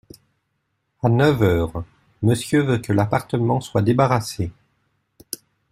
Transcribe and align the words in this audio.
À 1.03 1.09
neuf 1.09 1.43
heures, 1.43 1.83
Monsieur 2.23 2.63
veut 2.63 2.79
que 2.79 2.91
l’appartement 2.91 3.61
soi 3.61 3.83
débarrassé. 3.83 4.51